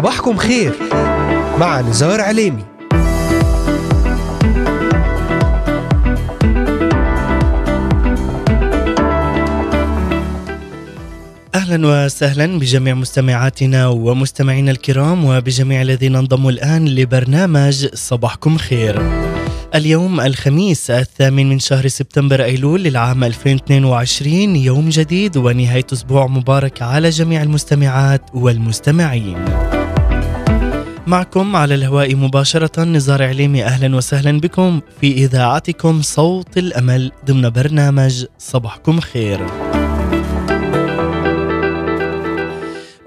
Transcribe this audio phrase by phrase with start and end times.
[0.00, 0.72] صباحكم خير
[1.58, 2.64] مع نزار عليمي
[11.54, 19.02] أهلا وسهلا بجميع مستمعاتنا ومستمعينا الكرام وبجميع الذين انضموا الآن لبرنامج صباحكم خير.
[19.74, 27.10] اليوم الخميس الثامن من شهر سبتمبر أيلول للعام 2022 يوم جديد ونهاية أسبوع مبارك على
[27.10, 29.79] جميع المستمعات والمستمعين.
[31.10, 38.24] معكم على الهواء مباشرة نزار عليمي أهلا وسهلا بكم في إذاعتكم صوت الأمل ضمن برنامج
[38.38, 39.46] صباحكم خير.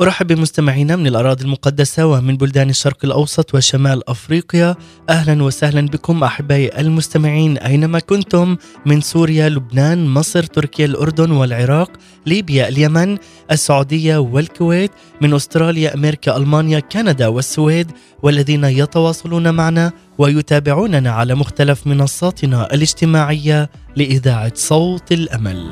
[0.03, 4.76] أرحب بمستمعينا من الأراضي المقدسة ومن بلدان الشرق الأوسط وشمال أفريقيا
[5.09, 11.91] أهلا وسهلا بكم أحبائي المستمعين أينما كنتم من سوريا لبنان مصر تركيا الأردن والعراق
[12.26, 13.17] ليبيا اليمن
[13.52, 17.91] السعودية والكويت من أستراليا أمريكا ألمانيا كندا والسويد
[18.23, 25.71] والذين يتواصلون معنا ويتابعوننا على مختلف منصاتنا الاجتماعية لإذاعة صوت الأمل.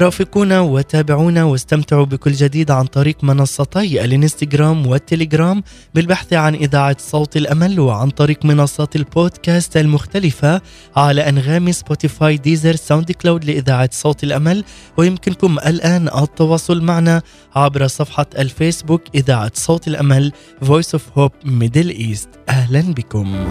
[0.00, 5.62] رافقونا وتابعونا واستمتعوا بكل جديد عن طريق منصتي الانستغرام والتليجرام
[5.94, 10.60] بالبحث عن إذاعة صوت الأمل وعن طريق منصات البودكاست المختلفة
[10.96, 14.64] على أنغامي Spotify Deezer SoundCloud لإذاعة صوت الأمل.
[14.96, 17.22] ويمكنكم الآن التواصل معنا
[17.54, 20.32] عبر صفحة الفيسبوك إذاعة صوت الأمل
[20.64, 22.28] Voice of Hope Middle East.
[22.48, 23.46] أهلا بكم.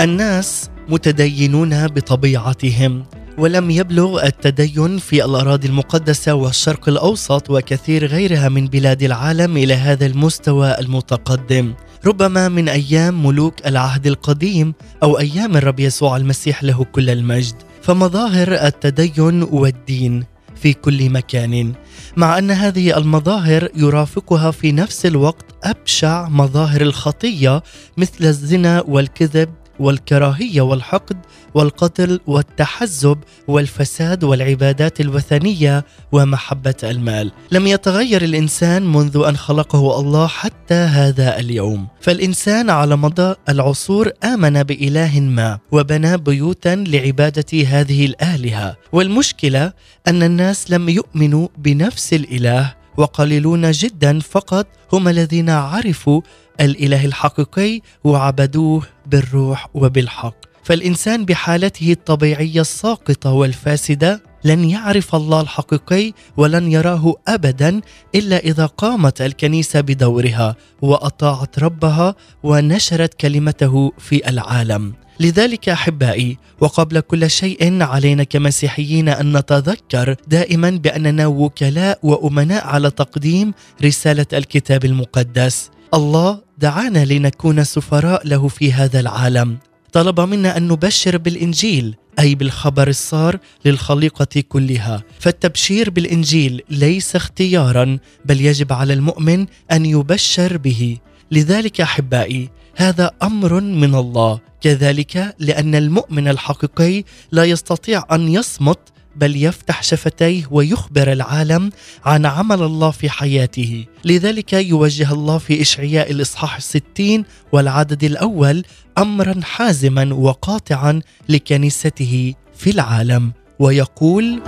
[0.00, 3.04] الناس متدينون بطبيعتهم
[3.38, 10.06] ولم يبلغ التدين في الأراضي المقدسة والشرق الأوسط وكثير غيرها من بلاد العالم إلى هذا
[10.06, 11.74] المستوى المتقدم.
[12.06, 17.54] ربما من أيام ملوك العهد القديم أو أيام الرب يسوع المسيح له كل المجد.
[17.82, 20.24] فمظاهر التدين والدين
[20.62, 21.72] في كل مكان
[22.16, 27.62] مع أن هذه المظاهر يرافقها في نفس الوقت أبشع مظاهر الخطية
[27.96, 31.16] مثل الزنا والكذب والكراهية والحقد
[31.54, 33.18] والقتل والتحزب
[33.48, 37.32] والفساد والعبادات الوثنية ومحبة المال.
[37.52, 41.86] لم يتغير الإنسان منذ أن خلقه الله حتى هذا اليوم.
[42.00, 48.76] فالإنسان على مدى العصور آمن بإله ما وبنى بيوتا لعبادة هذه الآلهة.
[48.92, 49.72] والمشكلة
[50.08, 56.20] أن الناس لم يؤمنوا بنفس الإله وقليلون جدا فقط هم الذين عرفوا
[56.60, 60.34] الإله الحقيقي وعبدوه بالروح وبالحق.
[60.62, 67.80] فالإنسان بحالته الطبيعية الساقطة والفاسدة لن يعرف الله الحقيقي ولن يراه ابدا
[68.14, 74.92] إلا إذا قامت الكنيسة بدورها وأطاعت ربها ونشرت كلمته في العالم.
[75.20, 83.52] لذلك أحبائي وقبل كل شيء علينا كمسيحيين أن نتذكر دائما بأننا وكلاء وأمناء على تقديم
[83.84, 85.70] رسالة الكتاب المقدس.
[85.94, 89.58] الله دعانا لنكون سفراء له في هذا العالم.
[89.92, 95.02] طلب منا أن نبشر بالإنجيل أي بالخبر السار للخليقة كلها.
[95.18, 100.98] فالتبشير بالإنجيل ليس اختيارا بل يجب على المؤمن أن يبشر به.
[101.30, 104.40] لذلك أحبائي هذا أمر من الله.
[104.60, 108.78] كذلك لأن المؤمن الحقيقي لا يستطيع أن يصمت
[109.16, 111.70] بل يفتح شفتيه ويخبر العالم
[112.04, 113.84] عن عمل الله في حياته.
[114.04, 118.64] لذلك يوجه الله في إشعياء الإصحاح الستين والعدد الأول
[118.98, 124.42] أمرا حازما وقاطعا لكنيسته في العالم ويقول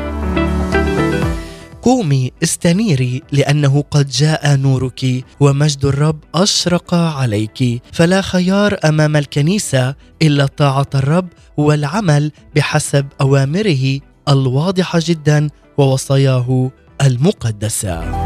[1.82, 7.82] قومي استنيري لأنه قد جاء نورك ومجد الرب أشرق عليك.
[7.92, 15.48] فلا خيار أمام الكنيسة إلا طاعة الرب والعمل بحسب أوامره الواضحة جدا
[15.78, 16.70] ووصاياه
[17.02, 18.22] المقدسة.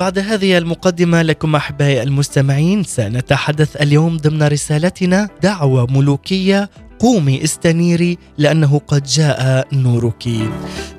[0.00, 8.80] بعد هذه المقدمة لكم أحبائي المستمعين سنتحدث اليوم ضمن رسالتنا دعوة ملوكية قومي استنيري لأنه
[8.86, 10.28] قد جاء نورك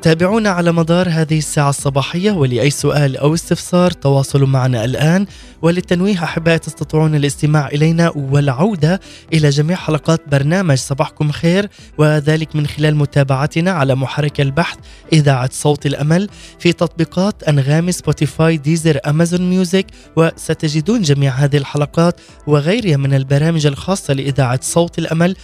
[0.01, 5.25] تابعونا على مدار هذه الساعة الصباحية ولأي سؤال أو استفسار تواصلوا معنا الآن.
[5.62, 9.00] وللتنويه أحبائي تستطيعون الاستماع إلينا والعودة
[9.34, 14.78] إلى جميع حلقات برنامج صباحكم خير وذلك من خلال متابعتنا على محرك البحث
[15.13, 16.30] إذاعة صوت الأمل
[16.60, 19.86] في تطبيقات أنغامي Spotify Deezer Amazon Music
[20.16, 25.36] وستجدون جميع هذه الحلقات وغيرها من البرامج الخاصة لإذاعة صوت الأمل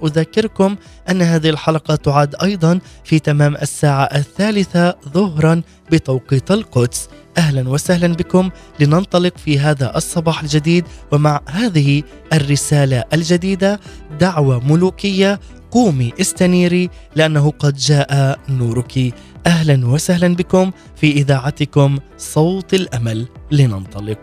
[0.00, 0.76] وأذكركم
[1.10, 5.62] أن هذه الحلقة تعاد أيضا في تمام الساعة الثالثة ظهرا
[5.92, 7.08] بتوقيت القدس.
[7.38, 8.50] أهلا وسهلا بكم
[8.80, 12.02] لننطلق في هذا الصباح الجديد ومع هذه
[12.32, 13.80] الرسالة الجديدة
[14.20, 15.40] دعوة ملوكية
[15.70, 19.14] قومي استنيري لأنه قد جاء نورك.
[19.46, 23.26] أهلا وسهلا بكم في إذاعتكم صوت الأمل.
[23.50, 24.18] لننطلق.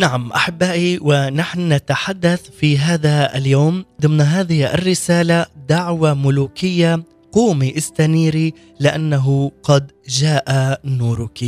[0.00, 7.02] نعم أحبائي ونحن نتحدث في هذا اليوم ضمن هذه الرسالة دعوة ملوكية
[7.32, 11.44] قومي إستنيري لأنه قد جاء نورك.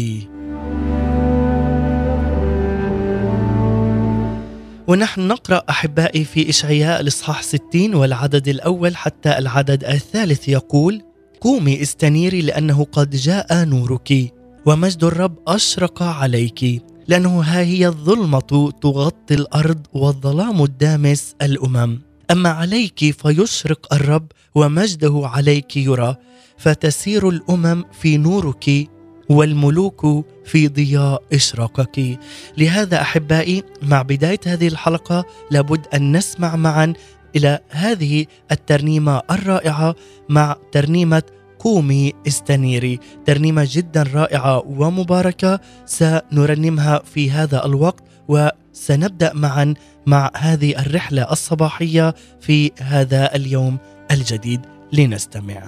[4.87, 11.02] ونحن نقرأ أحبائي في إشعياء الإصحاح 60 والعدد الأول حتى العدد الثالث يقول:
[11.40, 14.32] قومي إستنيري لأنه قد جاء نورك
[14.66, 22.00] ومجد الرب أشرق عليك لأنه ها هي الظلمة تغطي الأرض والظلام الدامس الأمم.
[22.31, 26.16] أما عليك فيشرق الرب ومجده عليك يرى
[26.58, 28.88] فتسير الأمم في نورك
[29.28, 32.19] والملوك في ضياء إشراقك.
[32.58, 36.93] لهذا أحبائي مع بداية هذه الحلقة لابد أن نسمع معا
[37.37, 39.94] إلى هذه الترنيمة الرائعة
[40.28, 41.22] مع ترنيمة
[41.64, 42.99] قومي استنيري.
[43.26, 49.75] ترنيمة جدا رائعة ومباركة سنرنمها في هذا الوقت وسنبدأ معا
[50.06, 53.79] مع هذه الرحلة الصباحية في هذا اليوم
[54.11, 54.61] الجديد
[54.93, 55.62] لنستمع.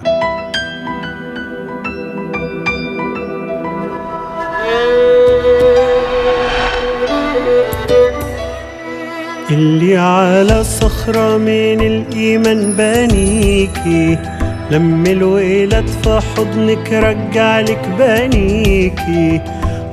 [9.51, 14.34] اللي على صخرة من الإيمان بانيكي.
[14.71, 19.41] لما الويلات في حضنك رجعلك بنيكي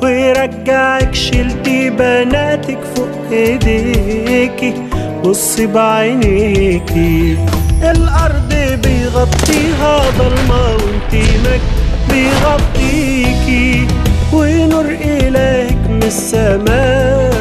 [0.02, 4.74] ويرجعك شلتي بناتك فوق ايديكي
[5.24, 7.36] بصي بعينيكي.
[7.82, 8.54] الأرض
[8.84, 11.60] بيغطيها ضلمة وانتي مك
[12.10, 13.86] بيغطيكي.
[14.32, 17.32] ونور الهك من السماء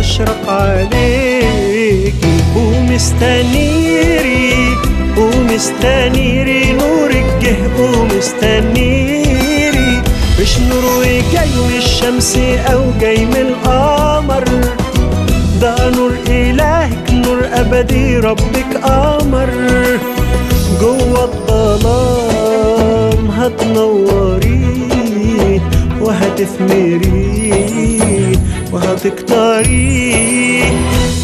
[0.00, 2.36] أشرق عليكي.
[2.56, 4.46] ومستنيري
[5.56, 9.22] ومستنيري نورك جه ومستنيري.
[10.40, 12.36] مش نور جاي من الشمس
[12.72, 14.44] أو جاي من القمر.
[15.60, 19.48] ده نور إلهك نور أبدي ربك قمر
[20.80, 24.64] جوه الظلام هتنوري
[26.00, 27.52] وهتثمري.
[28.76, 30.62] وهتكتري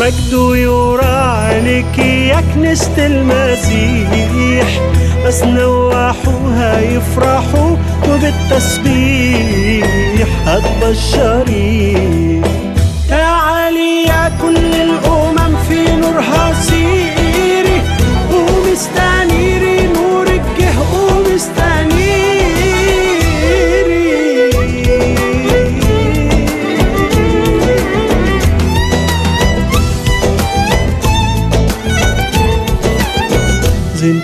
[0.00, 4.80] مجده يرى عليك يا كنيسة المسيح.
[5.26, 7.76] بس نوحوا هيفرحوا
[8.08, 9.86] وبالتسبيح.
[10.46, 12.42] هتبشري
[13.08, 16.52] تعالي يا كل الأمم في نورها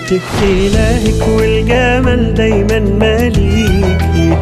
[0.09, 4.37] زينتك إلهك والجمال دايما ماليكي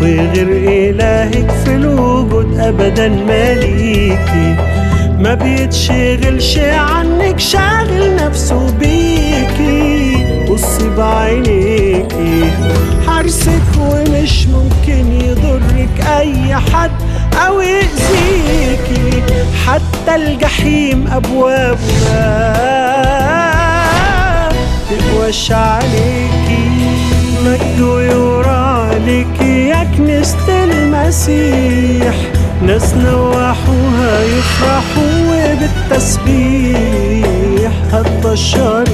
[0.00, 0.48] وغير
[0.90, 4.56] إلهك في الوجود أبدا ماليكي
[5.18, 10.16] ما بيتشغلش عنك شاغل نفسه بيكي
[10.50, 12.50] بصي بعينيكي
[13.06, 16.90] حارسك ومش ممكن يضرك أي حد
[17.46, 19.22] أو يأذيكي
[19.66, 22.64] حتى الجحيم أبوابها
[25.24, 26.68] تقوش عليكي؟
[27.44, 32.14] مجده يرى عليكي يا كنيسة المسيح.
[32.62, 36.52] ناس نوحوها يفرحوا وبالتسبيح
[37.92, 38.93] هتبشري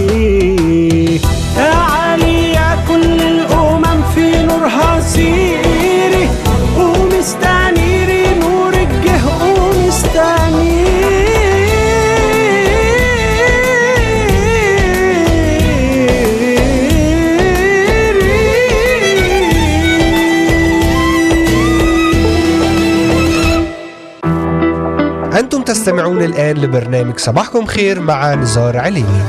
[26.20, 29.24] تستمعون الآن لبرنامج صباحكم خير مع نزار عليمي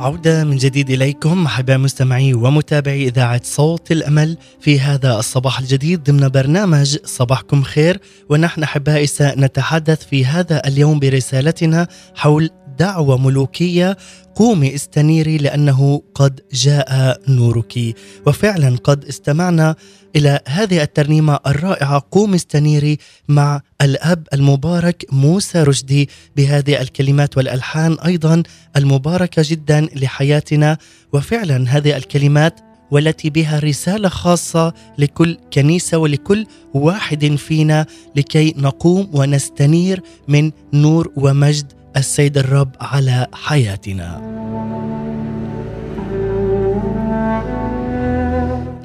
[0.00, 6.28] عودة من جديد إليكم أحباء مستمعي ومتابعي إذاعة صوت الأمل في هذا الصباح الجديد ضمن
[6.28, 8.00] برنامج صباحكم خير.
[8.28, 12.50] ونحن أحبائي سنتحدث في هذا اليوم برسالتنا حول
[12.82, 13.96] دعوة ملوكية
[14.34, 17.94] قومي استنيري لأنه قد جاء نورك.
[18.26, 19.74] وفعلا قد استمعنا
[20.16, 22.98] إلى هذه الترنيمة الرائعة قومي استنيري
[23.28, 28.42] مع الأب المبارك موسى رشدي بهذه الكلمات والألحان أيضا
[28.76, 30.78] المباركة جدا لحياتنا.
[31.12, 32.60] وفعلا هذه الكلمات
[32.90, 37.86] والتي بها رسالة خاصة لكل كنيسة ولكل واحد فينا
[38.16, 44.42] لكي نقوم ونستنير من نور ومجد السيد الرب على حياتنا.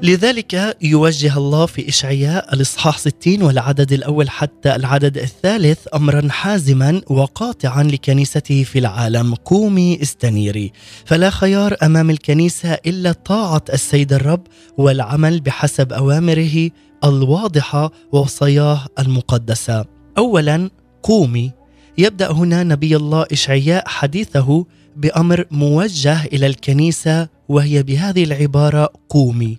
[0.03, 7.83] لذلك يوجه الله في إشعياء الإصحاح 60 والعدد الأول حتى العدد الثالث أمرا حازما وقاطعا
[7.83, 10.71] لكنيسته في العالم قومي إستنيري.
[11.05, 14.47] فلا خيار أمام الكنيسة إلا طاعة السيد الرب
[14.77, 16.69] والعمل بحسب أوامره
[17.03, 19.85] الواضحة ووصاياه المقدسة.
[20.17, 20.69] أولا
[21.03, 21.56] قومي
[21.97, 29.57] يبدأ هنا نبي الله إشعياء حديثه بأمر موجه إلى الكنيسة وهي بهذه العبارة قومي.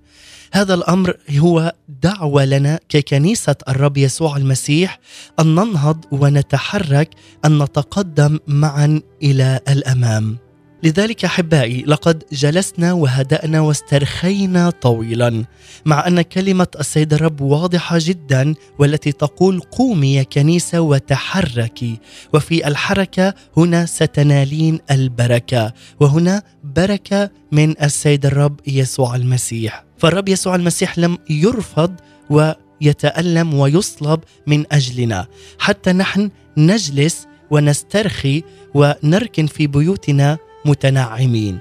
[0.52, 5.00] هذا الأمر هو دعوة لنا ككنيسة الرب يسوع المسيح
[5.40, 7.11] أن ننهض ونتحرك
[7.45, 10.38] أن نتقدم معا إلى الأمام.
[10.82, 15.44] لذلك أحبائي لقد جلسنا وهدأنا واسترخينا طويلا
[15.85, 21.99] مع أن كلمة السيد الرب واضحة جدا والتي تقول قومي يا كنيسة وتحركي
[22.35, 29.85] وفي الحركة هنا ستنالين البركة وهنا بركة من السيد الرب يسوع المسيح.
[29.99, 31.94] فالرب يسوع المسيح لم يرفض
[32.30, 35.26] ويتألم ويصلب من أجلنا.
[35.58, 38.42] حتى نحن نجلس ونسترخي
[38.75, 41.58] ونركن في بيوتنا متنعمين.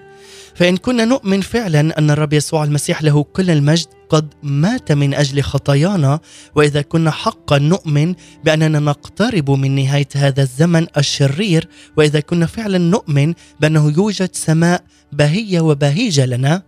[0.56, 5.42] فإن كنا نؤمن فعلا أن الرب يسوع المسيح له كل المجد قد مات من أجل
[5.42, 6.20] خطايانا
[6.56, 13.34] وإذا كنا حقا نؤمن بأننا نقترب من نهاية هذا الزمن الشرير وإذا كنا فعلا نؤمن
[13.60, 16.64] بأنه يوجد سماء بهية وبهيجة لنا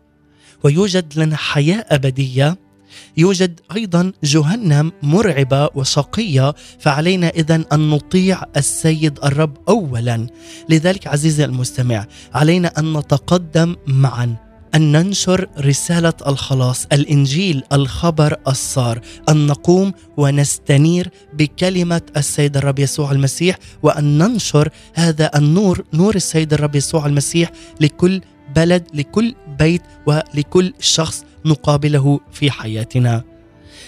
[0.64, 2.58] ويوجد لنا حياة أبدية
[3.18, 10.28] يوجد أيضا جهنم مرعبة وشقيه فعلينا اذا أن نطيع السيد الرب اولا.
[10.70, 19.48] لذلك عزيزي المستمع علينا أن نتقدم معا أن ننشر رسالة الخلاص الإنجيل الخبر السار أن
[19.48, 27.06] نقوم ونستنير بكلمة السيد الرب يسوع المسيح وأن ننشر هذا النور نور السيد الرب يسوع
[27.06, 27.52] المسيح
[27.82, 28.22] لكل
[28.56, 33.24] بلد لكل بيت ولكل شخص نقابله في حياتنا.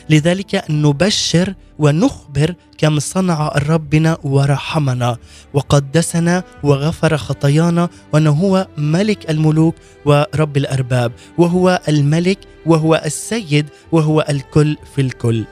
[0.10, 5.18] لذلك نبشر ونخبر كم صنع الرب بنا ورحمنا
[5.54, 9.76] وقدسنا وغفر خطايانا وأنه هو ملك الملوك
[10.06, 15.46] ورب الأرباب وهو الملك وهو السيد وهو الكل في الكل.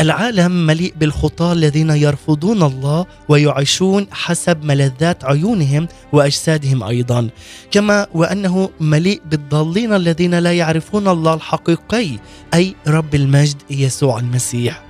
[0.00, 7.28] العالم مليء بالخطاة الذين يرفضون الله ويعيشون حسب ملذات عيونهم وأجسادهم أيضا،
[7.70, 12.08] كما وأنه مليء بالضالين الذين لا يعرفون الله الحقيقي
[12.54, 14.82] أي رب المجد يسوع المسيح.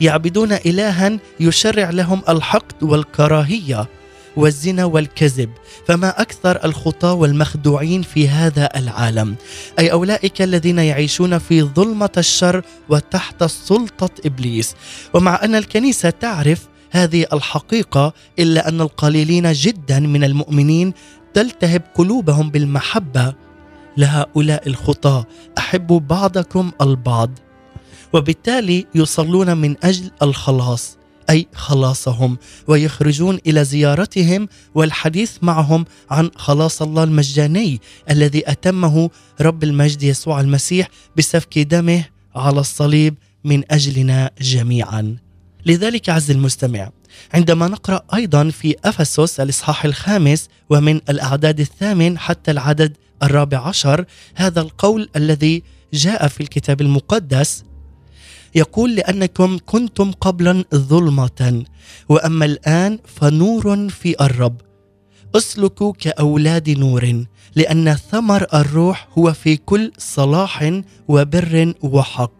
[0.00, 3.88] يعبدون الها يشرع لهم الحقد والكراهية
[4.36, 5.50] والزنا والكذب
[5.86, 9.34] فما أكثر الخطاه والمخدوعين في هذا العالم.
[9.78, 14.74] أي أولئك الذين يعيشون في ظلمة الشر وتحت سلطة إبليس.
[15.14, 20.92] ومع أن الكنيسة تعرف هذه الحقيقة إلا أن القليلين جدا من المؤمنين
[21.34, 23.34] تلتهب قلوبهم بالمحبة
[23.96, 25.26] لهؤلاء الخطاه
[25.58, 27.30] احبوا بعضكم البعض.
[28.12, 30.98] وبالتالي يصلون من أجل الخلاص.
[31.30, 32.38] أي خلاصهم
[32.68, 40.88] ويخرجون إلى زيارتهم والحديث معهم عن خلاص الله المجاني الذي أتمه رب المجد يسوع المسيح
[41.16, 42.04] بسفك دمه
[42.34, 43.14] على الصليب
[43.44, 45.16] من أجلنا جميعا.
[45.66, 46.90] لذلك عز المستمع
[47.34, 54.04] عندما نقرأ أيضا في أفسس الإصحاح الخامس ومن الأعداد الثامن حتى العدد الرابع عشر
[54.34, 55.62] هذا القول الذي
[55.94, 57.64] جاء في الكتاب المقدس
[58.54, 61.64] يقول لأنكم كنتم قبلا ظلمة
[62.08, 64.60] وأما الآن فنور في الرب.
[65.36, 67.24] اسلكوا كأولاد نور
[67.56, 72.32] لأن ثمر الروح هو في كل صلاح وبر وحق.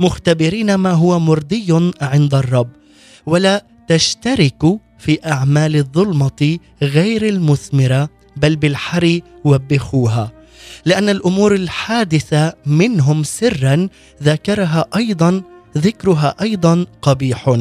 [0.00, 2.68] مختبرين ما هو مرضي عند الرب
[3.26, 10.32] ولا تشتركوا في أعمال الظلمة غير المثمرة بل بالحري وبخوها.
[10.86, 13.88] لأن الأمور الحادثة منهم سرا
[14.22, 15.42] ذكرها أيضا
[15.76, 17.58] ذكرها أيضا قبيح.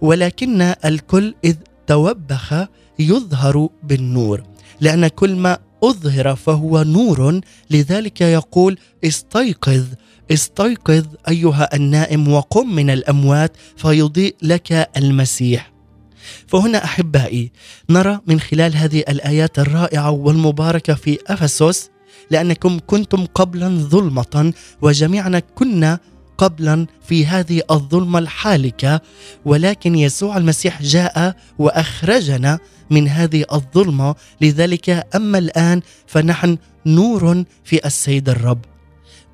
[0.00, 2.54] ولكن الكل إذ توبخ
[2.98, 4.42] يظهر بالنور
[4.80, 7.40] لأن كل ما أظهر فهو نور.
[7.70, 9.84] لذلك يقول استيقظ
[10.30, 15.72] استيقظ أيها النائم وقم من الأموات فيضيء لك المسيح.
[16.46, 17.52] فهنا أحبائي
[17.90, 21.89] نرى من خلال هذه الآيات الرائعة والمباركة في أفسس
[22.30, 25.98] لأنكم كنتم قبلا ظلمة وجميعنا كنا
[26.38, 29.00] قبلا في هذه الظلمة الحالكة
[29.44, 32.58] ولكن يسوع المسيح جاء وأخرجنا
[32.90, 34.14] من هذه الظلمة.
[34.40, 38.64] لذلك أما الآن فنحن نور في السيد الرب.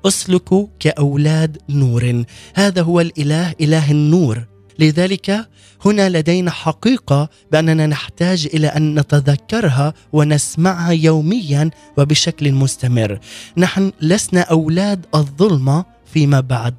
[0.05, 2.23] أسلكوا كأولاد نور.
[2.55, 4.56] هذا هو الإله إله النور.
[4.79, 5.47] لذلك
[5.85, 13.19] هنا لدينا حقيقة بأننا نحتاج إلى أن نتذكرها ونسمعها يوميا وبشكل مستمر.
[13.57, 16.75] نحن لسنا أولاد الظلمة فيما بعد.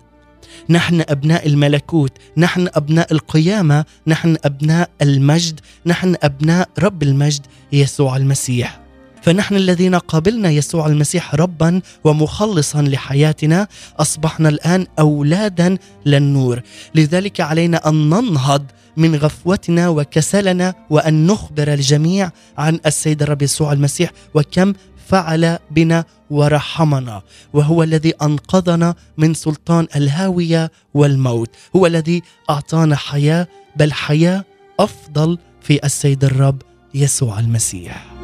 [0.71, 8.88] نحن أبناء الملكوت نحن أبناء القيامة نحن أبناء المجد نحن أبناء رب المجد يسوع المسيح.
[9.23, 16.63] فنحن الذين قابلنا يسوع المسيح ربا ومخلصا لحياتنا أصبحنا الآن أولادا للنور.
[16.95, 18.65] لذلك علينا أن ننهض
[18.97, 24.73] من غفوتنا وكسلنا وأن نخبر الجميع عن السيد الرب يسوع المسيح وكم
[25.09, 27.23] فعل بنا ورحمنا.
[27.53, 31.51] وهو الذي أنقذنا من سلطان الهاوية والموت.
[31.77, 34.45] هو الذي أعطانا حياة بل حياة
[34.81, 36.63] أفضل في السيد الرب
[36.95, 38.18] يسوع المسيح.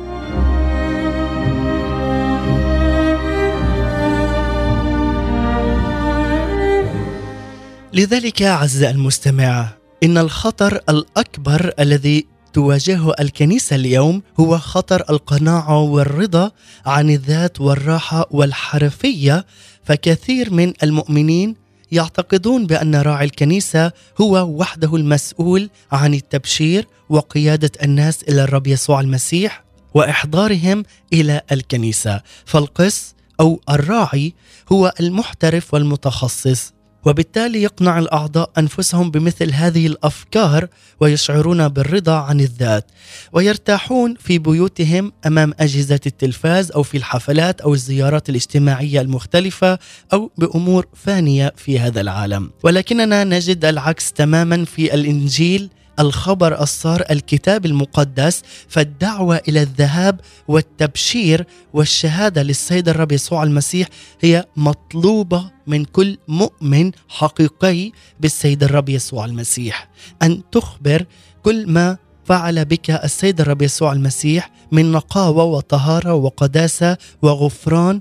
[7.94, 9.68] لذلك اعزائي المستمع
[10.02, 16.50] إن الخطر الأكبر الذي تواجهه الكنيسة اليوم هو خطر القناعة والرضا
[16.86, 19.46] عن الذات والراحة والحرفية.
[19.84, 21.56] فكثير من المؤمنين
[21.92, 29.64] يعتقدون بأن راعي الكنيسة هو وحده المسؤول عن التبشير وقيادة الناس إلى الرب يسوع المسيح
[29.94, 32.20] وإحضارهم إلى الكنيسة.
[32.44, 34.34] فالقس أو الراعي
[34.72, 36.73] هو المحترف والمتخصص.
[37.04, 40.68] وبالتالي يقنع الأعضاء أنفسهم بمثل هذه الأفكار
[41.00, 42.86] ويشعرون بالرضا عن الذات
[43.32, 49.78] ويرتاحون في بيوتهم أمام أجهزة التلفاز أو في الحفلات أو الزيارات الاجتماعية المختلفة
[50.12, 52.50] أو بأمور فانية في هذا العالم.
[52.62, 62.42] ولكننا نجد العكس تماما في الإنجيل الخبر الصار الكتاب المقدس فالدعوة إلى الذهاب والتبشير والشهادة
[62.42, 63.88] للسيد الرب يسوع المسيح
[64.20, 69.88] هي مطلوبة من كل مؤمن حقيقي بالسيد الرب يسوع المسيح.
[70.22, 71.06] أن تخبر
[71.42, 78.00] كل ما فعل بك السيد الرب يسوع المسيح من نقاوة وطهارة وقداسة وغفران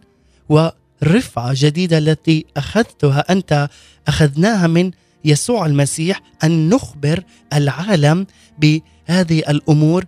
[0.49, 3.69] ورفعة جديدة التي أخذتها أنت
[4.07, 4.91] أخذناها من
[5.25, 8.25] يسوع المسيح أن نخبر العالم
[8.59, 10.05] بهذه الأمور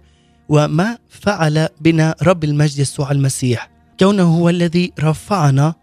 [0.49, 3.69] وما فعل بنا رب المجد يسوع المسيح.
[3.99, 5.73] كونه هو الذي رفعنا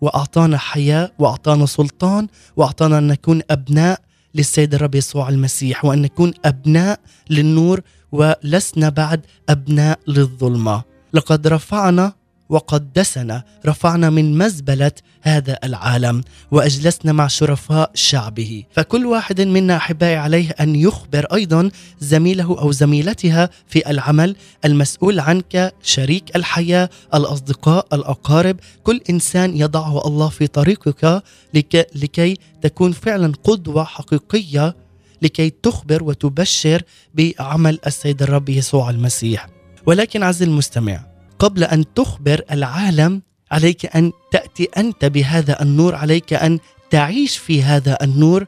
[0.00, 4.00] وأعطانا حياة وأعطانا سلطان وأعطانا أن نكون أبناء
[4.34, 7.80] للسيد الرب يسوع المسيح وأن نكون أبناء للنور
[8.12, 10.82] ولسنا بعد أبناء للظلمة.
[11.12, 12.12] لقد رفعنا
[12.54, 18.64] وقدسنا رفعنا من مزبلة هذا العالم وأجلسنا مع شرفاء شعبه.
[18.70, 25.74] فكل واحد منا أحبائي عليه أن يخبر أيضا زميله أو زميلتها في العمل المسؤول عنك
[25.82, 28.56] شريك الحياة الأصدقاء الأقارب.
[28.82, 31.22] كل إنسان يضعه الله في طريقك
[31.54, 34.76] لكي, لكي تكون فعلا قدوة حقيقية
[35.22, 36.82] لكي تخبر وتبشر
[37.14, 39.48] بعمل السيد الرب يسوع المسيح.
[39.86, 46.58] ولكن عز المستمع قبل أن تخبر العالم عليك أن تأتي أنت بهذا النور عليك أن
[46.90, 48.46] تعيش في هذا النور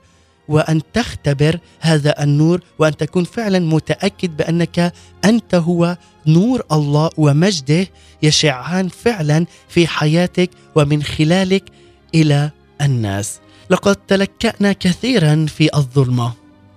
[0.48, 4.92] وأن تختبر هذا النور وأن تكون فعلا متأكد بأنك
[5.24, 5.96] أنت هو
[6.26, 7.86] نور الله ومجده
[8.22, 11.64] يشعان فعلا في حياتك ومن خلالك
[12.14, 13.40] إلى الناس.
[13.70, 16.32] لقد تلكأنا كثيرا في الظلمة.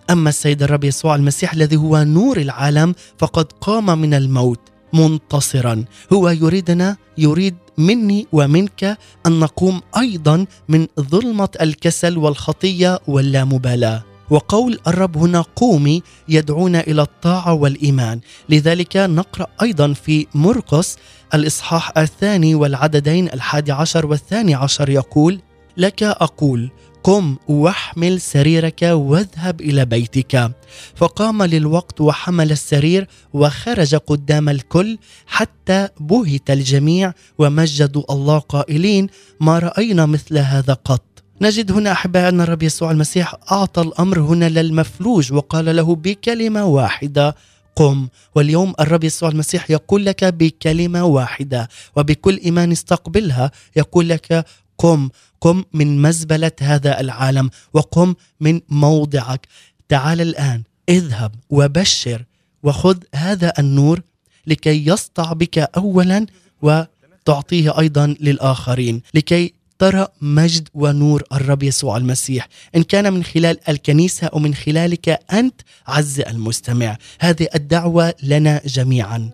[0.09, 4.59] أما السيد الرب يسوع المسيح الذي هو نور العالم فقد قام من الموت.
[4.93, 5.85] منتصرا.
[6.13, 14.03] هو يريدنا يريد مني ومنك أن نقوم أيضا من ظلمة الكسل والخطية واللامبالاة.
[14.29, 18.19] وقول الرب هنا قومي يدعونا إلى الطاعة والإيمان.
[18.49, 20.97] لذلك نقرأ أيضا في مرقس
[21.33, 25.39] الإصحاح الثاني والعددين الحادي عشر والثاني عشر يقول
[25.77, 26.71] لك أقول
[27.03, 30.51] قم واحمل سريرك واذهب إلى بيتك.
[30.95, 39.07] فقام للوقت وحمل السرير وخرج قدام الكل حتى بهت الجميع ومجدوا الله قائلين
[39.39, 41.03] ما رأينا مثل هذا قط
[41.41, 47.35] نجد هنا أحباء أن الرب يسوع المسيح أعطى الأمر هنا للمفلوج وقال له بكلمة واحدة
[47.75, 54.45] قم واليوم الرب يسوع المسيح يقول لك بكلمة واحدة وبكل إيمان استقبلها يقول لك
[54.79, 55.09] قم
[55.41, 59.47] قم من مزبلة هذا العالم وقم من موضعك.
[59.89, 62.25] تعال الآن اذهب وبشر
[62.63, 64.01] وخذ هذا النور
[64.47, 66.25] لكي يسطع بك أولا
[66.61, 69.01] وتعطيه أيضا للآخرين.
[69.13, 72.47] لكي ترى مجد ونور الرب يسوع المسيح.
[72.75, 79.29] إن كان من خلال الكنيسة أو من خلالك أنت عز المستمع هذه الدعوة لنا جميعا.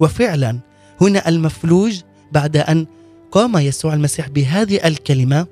[0.00, 0.58] وفعلا
[1.00, 2.00] هنا المفلوج
[2.32, 2.86] بعد أن
[3.32, 5.46] قام يسوع المسيح بهذه الكلمة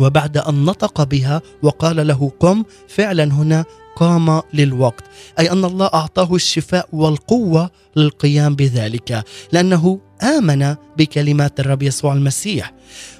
[0.00, 3.64] وبعد أن نطق بها وقال له قم فعلا هنا
[3.96, 5.04] قام للوقت.
[5.38, 12.74] أي أن الله أعطاه الشفاء والقوة للقيام بذلك لأنه آمن بكلمات الرب يسوع المسيح.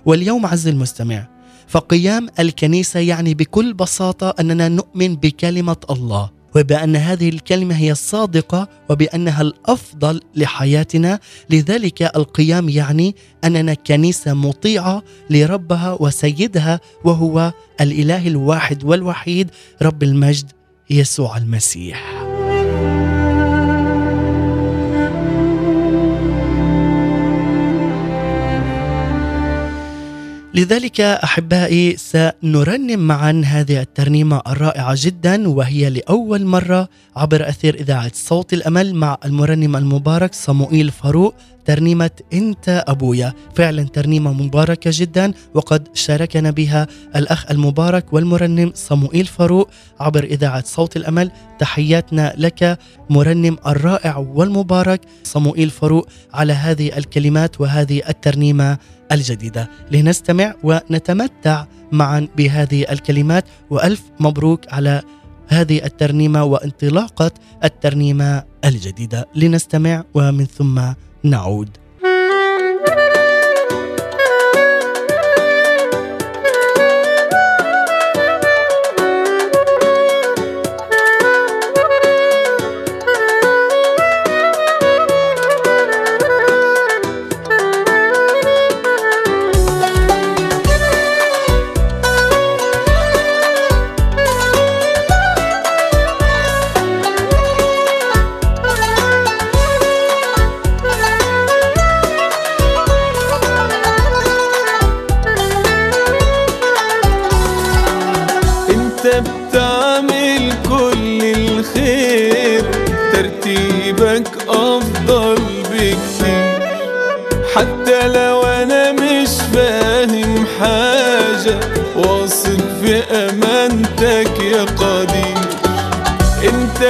[0.06, 1.28] واليوم عز المستمع
[1.68, 6.37] فقيام الكنيسة يعني بكل بساطة أننا نؤمن بكلمة الله.
[6.56, 11.20] وبأن هذه الكلمة هي الصادقة وبأنها الأفضل لحياتنا.
[11.50, 19.50] لذلك القيام يعني أننا كنيسة مطيعة لربها وسيدها وهو الإله الواحد والوحيد
[19.82, 20.52] رب المجد
[20.90, 22.24] يسوع المسيح.
[30.54, 38.52] لذلك أحبائي سنرنم معا هذه الترنيمة الرائعة جدا وهي لأول مرة عبر أثير إذاعة صوت
[38.52, 41.34] الأمل مع المرنم المبارك صموئيل فاروق.
[41.68, 43.32] ترنيمة انت أبويا.
[43.54, 50.96] فعلا ترنيمة مباركة جدا وقد شاركنا بها الأخ المبارك والمرنم صموئيل فاروق عبر إذاعة صوت
[50.96, 51.30] الأمل.
[51.58, 52.78] تحياتنا لك
[53.10, 58.78] مرنم الرائع والمبارك صموئيل فاروق على هذه الكلمات وهذه الترنيمة
[59.12, 59.70] الجديدة.
[59.90, 65.02] لنستمع ونتمتع معا بهذه الكلمات وألف مبروك على
[65.48, 67.30] هذه الترنيمة وانطلاقة
[67.64, 69.28] الترنيمة الجديدة.
[69.34, 70.80] لنستمع ومن ثم
[71.30, 71.78] نعود.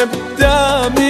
[0.04, 1.07] بتعمل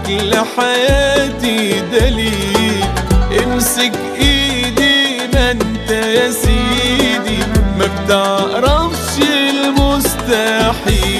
[0.00, 2.84] وكلامك لحياتي دليل.
[3.44, 7.38] امسك ايدي ما أنت يا سيدي.
[7.78, 9.18] ما بتعرفش
[9.54, 11.19] المستحيل.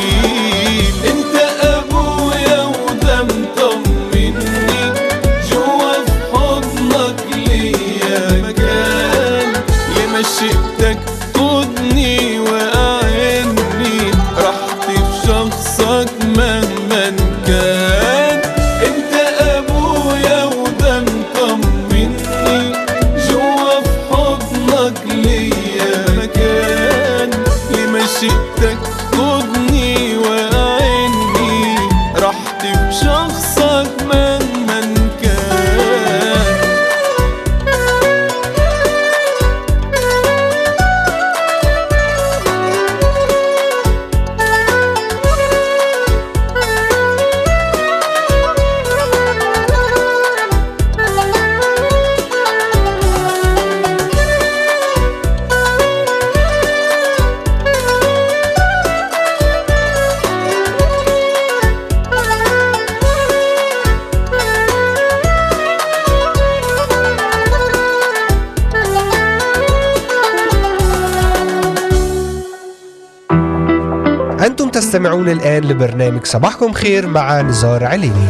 [75.21, 78.29] تستمعون الآن لبرنامج صباحكم خير مع نزار عليني.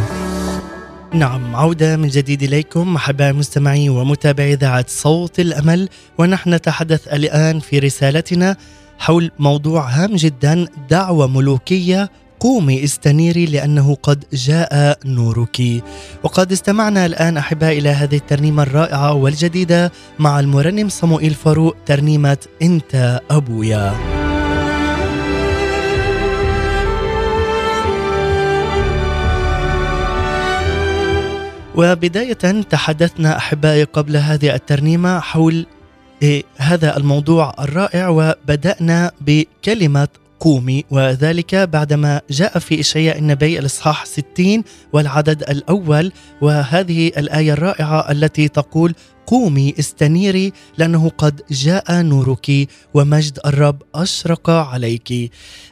[1.14, 7.78] نعم عودة من جديد إليكم أحبائي المستمعين ومتابعي إذاعة صوت الأمل ونحن نتحدث الآن في
[7.78, 8.56] رسالتنا
[8.98, 15.82] حول موضوع هام جدا دعوة ملوكية قومي إستنيري لأنه قد جاء نورك
[16.22, 23.20] وقد استمعنا الآن أحبائي إلى هذه الترنيمة الرائعة والجديدة مع المرنم صموئيل فاروق ترنيمة أنت
[23.30, 24.09] أبويا.
[31.76, 35.66] وبداية تحدثنا أحبائي قبل هذه الترنيمة حول
[36.22, 40.08] إيه، هذا الموضوع الرائع وبدأنا بكلمة
[40.40, 48.48] قومي وذلك بعدما جاء في إشعياء النبي الإصحاح 60 والعدد الأول وهذه الآية الرائعة التي
[48.48, 48.94] تقول
[49.30, 55.30] قومي استنيري لأنه قد جاء نورك ومجد الرب أشرق عليك.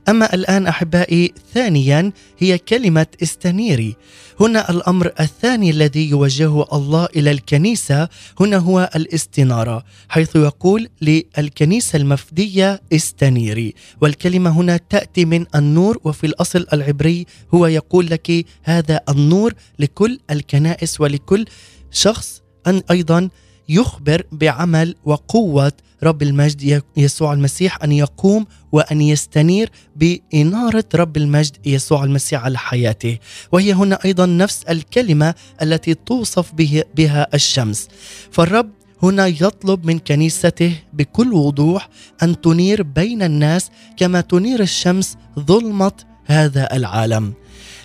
[0.09, 3.97] أما الآن أحبائي ثانيا هي كلمة استنيري
[4.40, 8.09] هنا الأمر الثاني الذي يوجهه الله إلى الكنيسة
[8.40, 16.66] هنا هو الاستنارة حيث يقول للكنيسة المفدية استنيري والكلمة هنا تأتي من النور وفي الأصل
[16.73, 21.44] العبري هو يقول لك هذا النور لكل الكنائس ولكل
[21.90, 23.29] شخص أن أيضا
[23.68, 32.04] يخبر بعمل وقوة رب المجد يسوع المسيح أن يقوم وأن يستنير بإنارة رب المجد يسوع
[32.04, 33.18] المسيح على حياته.
[33.52, 37.88] وهي هنا أيضا نفس الكلمة التي توصف به بها الشمس.
[38.31, 38.70] فالرب
[39.02, 41.88] هنا يطلب من كنيسته بكل وضوح
[42.22, 45.92] أن تنير بين الناس كما تنير الشمس ظلمة
[46.26, 47.35] هذا العالم.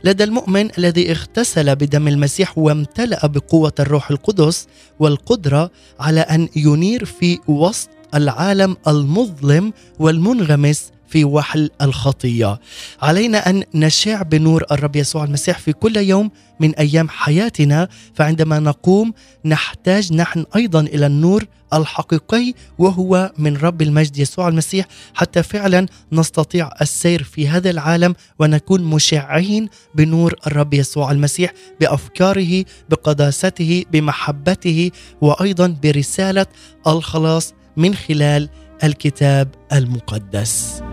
[0.03, 4.67] لدى المؤمن الذي اغتسل بدم المسيح وامتلأ بقوة الروح القدس
[4.99, 12.59] والقدرة على أن ينير في وسط العالم المظلم والمنغمس في وحل الخطية.
[13.01, 19.13] علينا أن نشع بنور الرب يسوع المسيح في كل يوم من أيام حياتنا فعندما نقوم
[19.45, 26.69] نحتاج نحن أيضا إلى النور الحقيقي وهو من رب المجد يسوع المسيح حتى فعلا نستطيع
[26.81, 36.45] السير في هذا العالم ونكون مشعين بنور الرب يسوع المسيح بأفكاره بقداسته بمحبته وأيضا برسالة
[36.87, 38.49] الخلاص من خلال
[38.83, 40.83] الكتاب المقدس.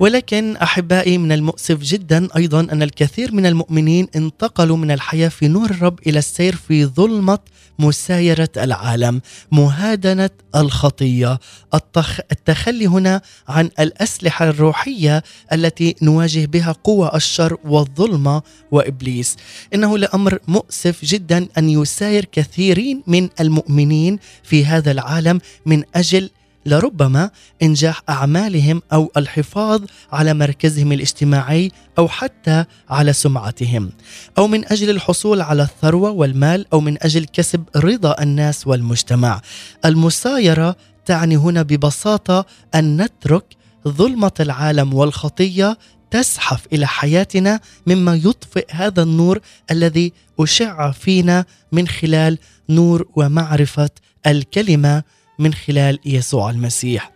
[0.00, 5.70] ولكن أحبائي من المؤسف جدا أيضا أن الكثير من المؤمنين انتقلوا من الحياة في نور
[5.70, 7.38] الرب إلى السير في ظلمة
[7.78, 9.20] مسايرة العالم،
[9.52, 11.38] مهادنة الخطية،
[11.74, 12.20] التخ...
[12.32, 19.36] التخلي هنا عن الأسلحة الروحية التي نواجه بها قوى الشر والظلمة وإبليس.
[19.74, 26.30] إنه لأمر مؤسف جدا أن يساير كثيرين من المؤمنين في هذا العالم من أجل
[26.70, 27.30] لربما
[27.62, 33.90] إنجاح أعمالهم أو الحفاظ على مركزهم الاجتماعي أو حتى على سمعتهم
[34.38, 39.40] أو من أجل الحصول على الثروة والمال أو من أجل كسب رضا الناس والمجتمع.
[39.84, 43.44] المسايرة تعني هنا ببساطة أن نترك
[43.88, 45.78] ظلمة العالم والخطية
[46.10, 53.90] تزحف إلى حياتنا مما يطفئ هذا النور الذي أشع فينا من خلال نور ومعرفة
[54.26, 55.02] الكلمة
[55.40, 57.10] من خلال يسوع المسيح.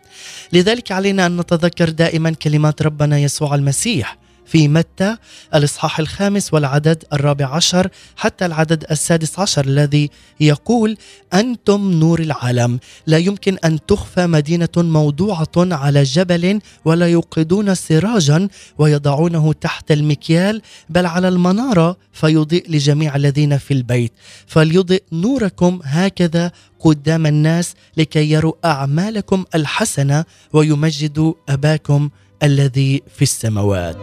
[0.52, 4.23] لذلك علينا أن نتذكر دائما كلمات ربنا يسوع المسيح.
[4.46, 5.16] في متى؟
[5.54, 10.96] الإصحاح الخامس والعدد الرابع عشر حتى العدد السادس عشر الذي يقول
[11.34, 12.78] أنتم نور العالم.
[13.06, 21.06] لا يمكن أن تخفى مدينة موضوعة على جبل ولا يوقدون سراجا ويضعونه تحت المكيال بل
[21.06, 24.12] على المنارة فيضيء لجميع الذين في البيت.
[24.46, 32.10] فليضئ نوركم هكذا قدام الناس لكي يروا أعمالكم الحسنة ويمجدوا أباكم
[32.44, 33.96] الذي في السماوات.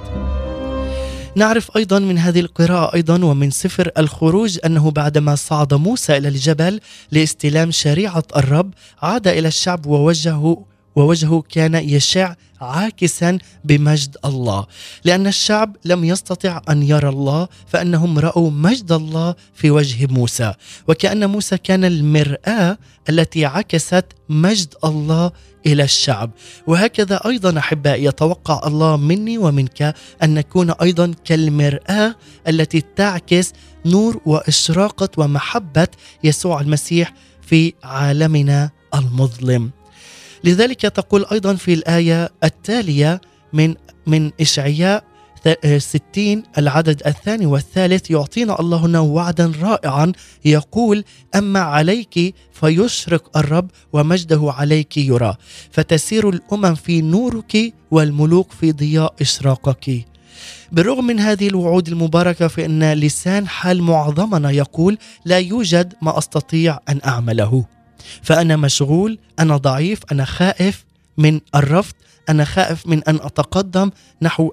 [1.36, 6.80] نعرف أيضا من هذه القراءة أيضا ومن سفر الخروج أنه بعدما صعد موسى إلى الجبل
[7.12, 14.66] لاستلام شريعة الرب عاد إلى الشعب ووجهه ووجهه كان يشع عاكسا بمجد الله
[15.04, 20.54] لأن الشعب لم يستطع أن يرى الله فإنهم رأوا مجد الله في وجه موسى
[20.88, 22.78] وكأن موسى كان المرآة
[23.10, 25.32] التي عكست مجد الله
[25.66, 26.32] إلى الشعب.
[26.68, 32.16] وهكذا أيضا أحبائي يتوقع الله مني ومنك أن نكون أيضا كالمرآة
[32.48, 33.54] التي تعكس
[33.86, 35.88] نور وإشراقة ومحبة
[36.24, 39.72] يسوع المسيح في عالمنا المظلم.
[40.44, 43.22] لذلك تقول أيضا في الآية التالية
[43.54, 43.76] من
[44.08, 45.04] من إشعياء
[45.78, 50.12] 60 العدد الثاني والثالث يعطينا الله هنا وعدا رائعا.
[50.46, 51.04] يقول
[51.36, 55.36] أما عليك فيشرق الرب ومجده عليك يرى.
[55.72, 60.06] فتسير الأمم في نورك والملوك في ضياء إشراقك.
[60.72, 67.00] بالرغم من هذه الوعود المباركة فإن لسان حال معظمنا يقول لا يوجد ما أستطيع أن
[67.06, 67.66] أعمله.
[68.22, 70.86] فأنا مشغول أنا ضعيف أنا خائف
[71.18, 71.94] من الرفض.
[72.32, 73.92] أنا خائف من أن أتقدم
[74.22, 74.52] نحو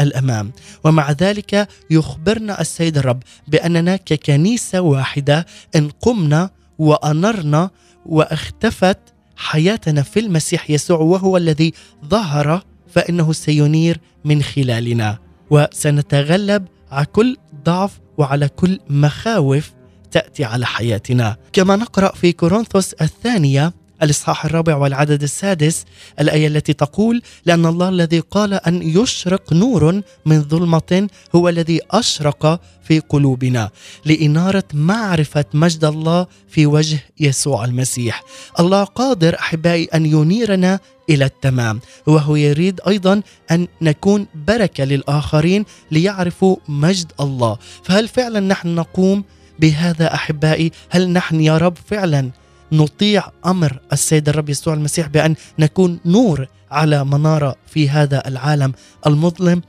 [0.00, 0.52] الأمام.
[0.84, 7.70] ومع ذلك يخبرنا السيد الرب بأننا ككنيسة واحدة إن قمنا وأنرنا
[8.06, 8.98] واختفت
[9.36, 11.72] حياتنا في المسيح يسوع وهو الذي
[12.04, 12.62] ظهر
[12.94, 15.18] فإنه سينير من خلالنا.
[15.50, 19.72] وسنتغلب على كل ضعف وعلى كل مخاوف
[20.10, 21.36] تأتي على حياتنا.
[21.52, 25.84] كما نقرأ في كورنثوس الثانية الإصحاح الرابع والعدد السادس
[26.20, 32.60] الآية التي تقول لأن الله الذي قال أن يشرق نور من ظلمة هو الذي أشرق
[32.84, 33.70] في قلوبنا
[34.04, 38.22] لإنارة معرفة مجد الله في وجه يسوع المسيح.
[38.60, 46.56] الله قادر أحبائي أن ينيرنا إلى التمام وهو يريد أيضا أن نكون بركة للآخرين ليعرفوا
[46.68, 47.58] مجد الله.
[47.82, 49.24] فهل فعلا نحن نقوم
[49.58, 52.30] بهذا أحبائي؟ هل نحن يا رب فعلا
[52.72, 58.72] نطيع أمر السيد الرب يسوع المسيح بأن نكون نور على منارة في هذا العالم
[59.06, 59.62] المظلم.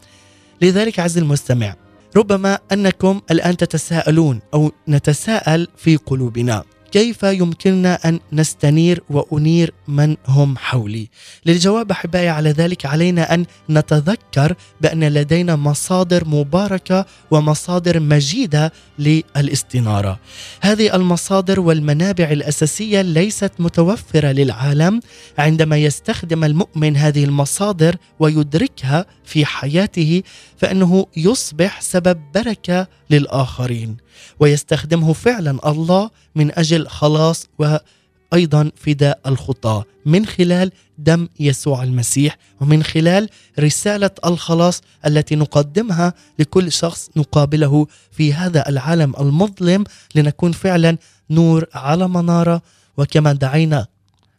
[0.61, 1.75] لذلك عز المستمع
[2.15, 6.63] ربما أنكم الآن تتساءلون أو نتساءل في قلوبنا.
[6.93, 11.09] كيف يمكننا أن نستنير وأنير من هم حولي؟
[11.45, 20.19] للجواب أحبائي على ذلك علينا أن نتذكر بأن لدينا مصادر مباركة ومصادر مجيدة للاستنارة.
[20.61, 24.99] هذه المصادر والمنابع الأساسية ليست متوفرة للعالم
[25.37, 30.23] عندما يستخدم المؤمن هذه المصادر ويدركها في حياته
[30.63, 33.97] فإنه يصبح سبب بركة للآخرين
[34.39, 42.83] ويستخدمه فعلا الله من أجل خلاص وأيضا فداء الخطاة من خلال دم يسوع المسيح ومن
[42.83, 49.83] خلال رسالة الخلاص التي نقدمها لكل شخص نقابله في هذا العالم المظلم
[50.15, 50.97] لنكون فعلا
[51.29, 52.61] نور على منارة.
[52.97, 53.87] وكما دعينا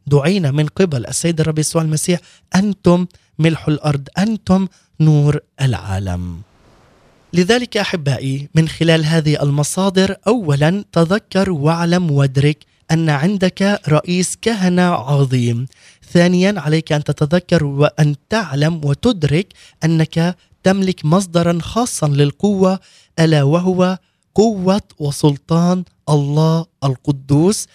[0.07, 2.21] دعينا من قبل السيد الرب يسوع المسيح
[2.55, 3.07] أنتم
[3.39, 4.69] ملح الأرض أنتم
[5.01, 6.41] نور العالم.
[7.33, 12.59] لذلك أحبائي من خلال هذه المصادر اولا تذكر واعلم وادرك
[12.91, 15.67] أن عندك رئيس كهنة عظيم.
[16.13, 19.47] ثانيا عليك أن تتذكر وأن تعلم وتدرك
[19.85, 22.81] أنك تملك مصدرا خاصا للقوة
[23.19, 23.99] ألا وهو
[24.35, 27.67] قوة وسلطان الله القدوس.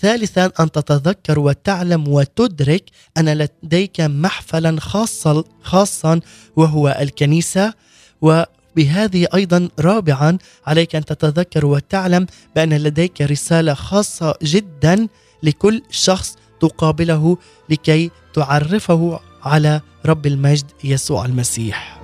[0.00, 2.84] ثالثا أن تتذكر وتعلم وتدرك
[3.18, 6.20] أن لديك محفلا خاصا خاصا
[6.56, 7.74] وهو الكنيسة
[8.20, 12.26] وبهذه أيضا رابعا عليك أن تتذكر وتعلم
[12.56, 15.08] بأن لديك رسالة خاصة جدا
[15.42, 17.36] لكل شخص تقابله
[17.70, 22.00] لكي تعرفه على رب المجد يسوع المسيح.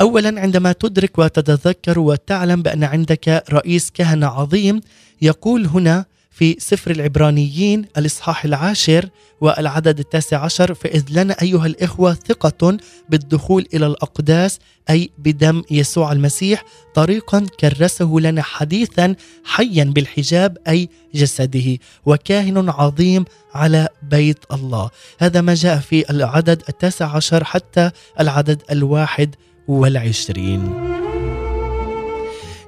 [0.00, 4.80] اولا عندما تدرك وتتذكر وتعلم بأن عندك رئيس كهنة عظيم
[5.22, 9.08] يقول هنا في سفر العبرانيين الإصحاح العاشر
[9.40, 12.76] والعدد التاسع عشر فإذ لنا أيها الإخوة ثقة
[13.08, 14.58] بالدخول إلى الأقداس
[14.90, 16.64] أي بدم يسوع المسيح
[16.94, 19.14] طريقا كرسه لنا حديثا
[19.44, 23.24] حيا بالحجاب أي جسده وكاهن عظيم
[23.54, 24.90] على بيت الله.
[25.18, 29.34] هذا ما جاء في العدد التاسع عشر حتى العدد الواحد
[29.68, 31.01] والعشرين.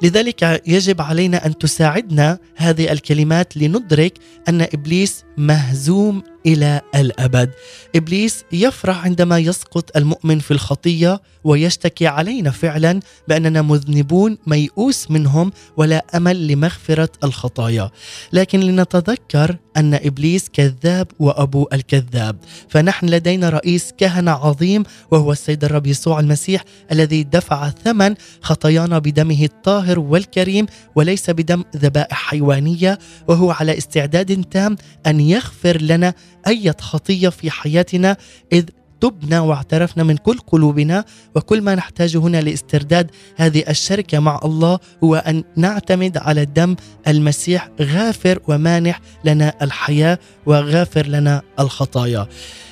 [0.04, 4.12] لذلك يجب علينا أن تساعدنا هذه الكلمات لندرك
[4.48, 7.50] أن إبليس مهزوم إلى الأبد.
[7.96, 16.04] إبليس يفرح عندما يسقط المؤمن في الخطية ويشتكي علينا فعلا بأننا مذنبون ميؤوس منهم ولا
[16.14, 17.90] أمل لمغفرة الخطايا.
[18.32, 22.36] لكن لنتذكر أن إبليس كذاب وأبو الكذاب،
[22.68, 29.44] فنحن لدينا رئيس كهنة عظيم وهو السيد الرب يسوع المسيح الذي دفع ثمن خطايانا بدمه
[29.44, 34.76] الطاهر والكريم وليس بدم ذبائح حيوانية وهو على استعداد تام
[35.06, 36.14] أن يغفر لنا
[36.46, 38.16] اي خطية في حياتنا
[38.52, 38.64] إذ
[39.00, 45.14] تبنا واعترفنا من كل قلوبنا وكل ما نحتاج هنا لاسترداد هذه الشركة مع الله هو
[45.14, 46.76] أن نعتمد على دم
[47.08, 52.26] المسيح غافر ومانح لنا الحياة وغافر لنا الخطايا.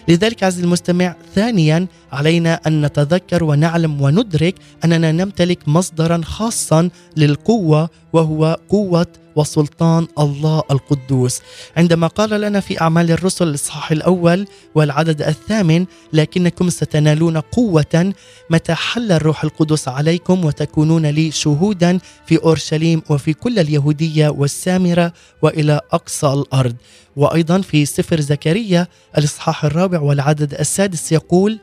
[0.08, 8.58] لذلك عز المستمع ثانيا علينا أن نتذكر ونعلم وندرك أننا نمتلك مصدرا خاصا للقوة وهو
[8.68, 11.40] قوة وسلطان الله القدوس.
[11.76, 18.12] عندما قال لنا في أعمال الرسل الإصحاح الأول والعدد الثامن لكنكم ستنالون قوة
[18.50, 25.80] متى حل الروح القدس عليكم وتكونون لي شهودا في أورشليم وفي كل اليهودية والسامرة وإلى
[25.92, 26.76] أقصى الأرض.
[27.16, 28.86] وأيضا في سفر زكريا
[29.18, 31.58] الإصحاح الرابع والعدد السادس يقول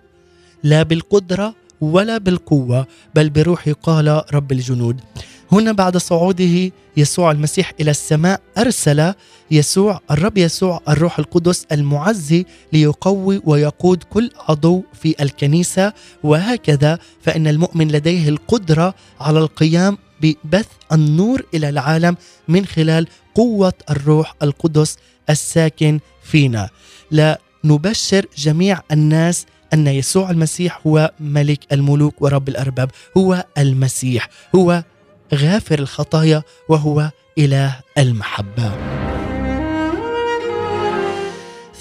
[0.64, 5.02] لا بالقدرة ولا بالقوة بل بروحي قال رب الجنود.
[5.52, 9.14] هنا بعد صعوده يسوع المسيح إلى السماء أرسل
[9.52, 15.94] يسوع الرب يسوع الروح القدس المعزي ليقوي ويقود كل عضو في الكنيسة
[16.24, 24.36] وهكذا فإن المؤمن لديه القدرة على القيام ببث النور إلى العالم من خلال قوة الروح
[24.44, 24.98] القدس
[25.30, 26.70] الساكن فينا.
[27.12, 34.84] لا نبشر جميع الناس أن يسوع المسيح هو ملك الملوك ورب الأرباب هو المسيح هو
[35.34, 39.09] غافر الخطايا وهو إله المحبة.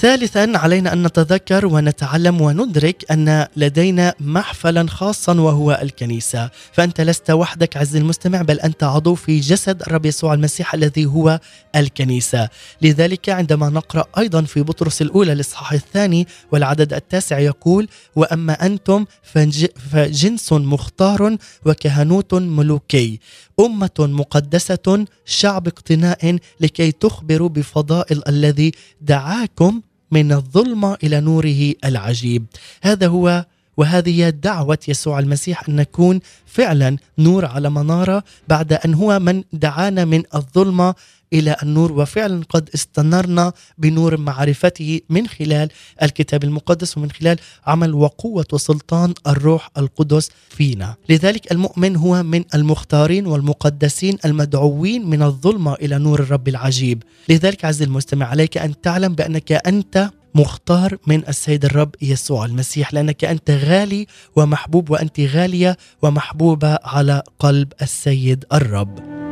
[0.01, 7.77] ثالثا علينا أن نتذكر ونتعلم وندرك أن لدينا محفلا خاصا وهو الكنيسة، فأنت لست وحدك
[7.77, 11.41] عز المستمع بل أنت عضو في جسد الرب يسوع المسيح الذي هو
[11.77, 12.49] الكنيسة،
[12.83, 19.05] لذلك عندما نقرأ أيضا في بطرس الأولى الاصحاح الثاني والعدد التاسع يقول: وأما أنتم
[19.93, 21.37] فجنس مختار
[21.67, 23.21] وكهنوت ملوكي،
[23.61, 29.81] أمة مقدسة شعب اقتناء لكي تخبروا بفضائل الذي دعاكم
[30.11, 32.45] من الظلمة إلى نوره العجيب.
[32.83, 33.45] هذا هو
[33.77, 40.05] وهذه دعوة يسوع المسيح أن نكون فعلا نور على منارة بعد أن هو من دعانا
[40.05, 40.95] من الظلمة
[41.33, 45.69] إلى النور وفعلا قد استنرنا بنور معرفته من خلال
[46.03, 53.27] الكتاب المقدس ومن خلال عمل وقوة وسلطان الروح القدس فينا لذلك المؤمن هو من المختارين
[53.27, 59.53] والمقدسين المدعوين من الظلمة إلى نور الرب العجيب لذلك عز المستمع عليك أن تعلم بأنك
[59.53, 64.07] أنت مختار من السيد الرب يسوع المسيح لأنك أنت غالي
[64.37, 69.28] ومحبوب وأنت غالية ومحبوبة على قلب السيد الرب.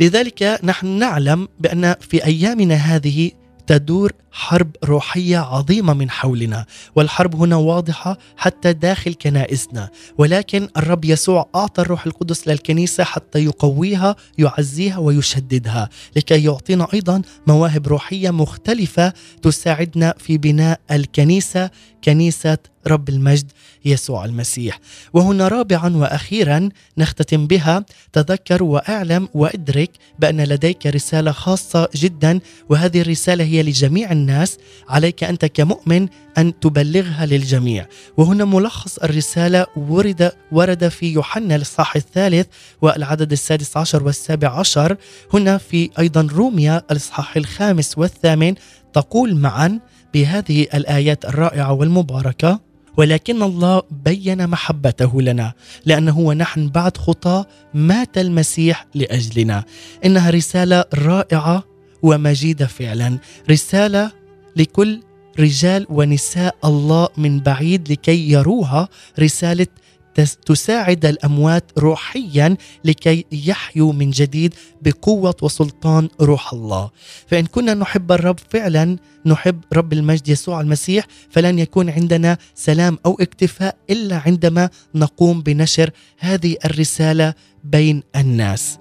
[0.00, 3.30] لذلك نحن نعلم بأن في أيامنا هذه
[3.66, 6.66] تدور حرب روحية عظيمة من حولنا
[6.96, 9.88] والحرب هنا واضحة حتى داخل كنائسنا.
[10.18, 17.88] ولكن الرب يسوع أعطى الروح القدس للكنيسة حتى يقويها يعزيها ويشددها لكي يعطينا أيضا مواهب
[17.88, 19.12] روحية مختلفة
[19.42, 21.70] تساعدنا في بناء الكنيسة
[22.04, 23.52] كنيسة رب المجد
[23.84, 24.80] يسوع المسيح.
[25.12, 26.68] وهنا رابعا وأخيرا
[26.98, 34.58] نختتم بها تذكر وأعلم وأدرك بأن لديك رسالة خاصة جدا وهذه الرسالة هي لجميع الناس
[34.88, 36.08] عليك أنت كمؤمن
[36.38, 37.86] أن تبلغها للجميع.
[38.16, 42.46] وهنا ملخص الرسالة ورد ورد في يوحنا الإصحاح الثالث
[42.82, 44.96] والعدد السادس عشر والسابع عشر.
[45.34, 48.54] هنا في أيضا روميا الإصحاح الخامس والثامن
[48.92, 49.80] تقول معا
[50.14, 52.60] بهذه الآيات الرائعة والمباركة
[52.96, 55.52] ولكن الله بين محبته لنا
[55.86, 59.64] لأنه ونحن بعد خطاه مات المسيح لأجلنا.
[60.04, 61.64] إنها رسالة رائعة
[62.02, 63.18] ومجيده فعلا.
[63.50, 64.12] رسالة
[64.56, 65.00] لكل
[65.38, 68.88] رجال ونساء الله من بعيد لكي يروها.
[69.18, 69.66] رسالة
[70.14, 76.90] تس- تساعد الأموات روحيا لكي يحيوا من جديد بقوة وسلطان روح الله.
[77.26, 78.96] فإن كنا نحب الرب فعلا
[79.26, 85.90] نحب رب المجد يسوع المسيح فلن يكون عندنا سلام أو اكتفاء إلا عندما نقوم بنشر
[86.18, 87.34] هذه الرسالة
[87.64, 88.78] بين الناس.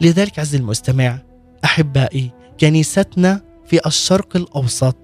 [0.00, 1.18] لذلك عز المستمع
[1.64, 2.30] أحبائي
[2.60, 4.96] كنيستنا في الشرق الأوسط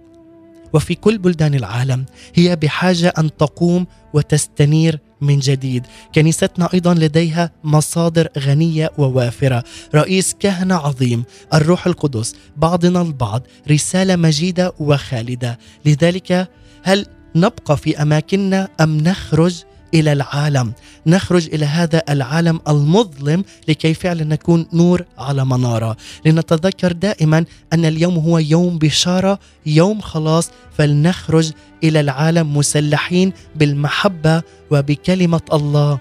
[0.73, 2.05] وفي كل بلدان العالم
[2.35, 5.87] هي بحاجة أن تقوم وتستنير من جديد.
[6.15, 9.65] كنيستنا أيضا لديها مصادر غنية ووافرة.
[9.95, 15.59] رئيس كهنة عظيم الروح القدس بعضنا البعض رسالة مجيدة وخالدة.
[15.85, 16.49] لذلك
[16.83, 19.63] هل نبقى في أماكننا أم نخرج
[19.95, 20.73] إلى العالم.
[21.07, 25.97] نخرج إلى هذا العالم المظلم لكي فعلا نكون نور على منارة.
[26.25, 31.53] لنتذكر دائما أن اليوم هو يوم بشارة يوم خلاص فلنخرج
[31.85, 35.99] إلى العالم مسلحين بالمحبة وبكلمة الله.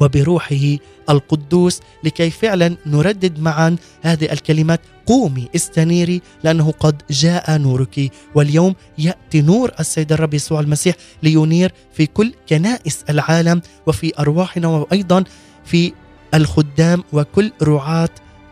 [0.00, 0.76] وبروحه
[1.10, 8.10] القدوس لكي فعلا نردد معا هذه الكلمات قومي استنيري لأنه قد جاء نورك.
[8.34, 15.24] واليوم يأتي نور السيد الرب يسوع المسيح لينير في كل كنائس العالم وفي أرواحنا وأيضا
[15.64, 15.92] في
[16.34, 18.08] الخدام وكل رعاة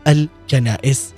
[0.09, 1.13] الكنائس.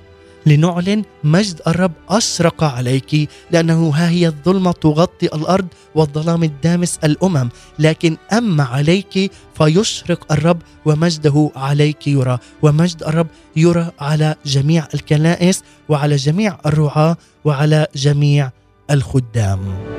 [0.46, 7.48] لنعلن مجد الرب اشرق عليك لأنه ها هي الظلمة تغطي الأرض والظلام الدامس الأمم.
[7.78, 12.38] لكن أما عليك فيشرق الرب ومجده عليك يرى.
[12.62, 13.26] ومجد الرب
[13.56, 18.50] يرى على جميع الكنائس وعلى جميع الرعاة وعلى جميع
[18.90, 19.93] الخدام.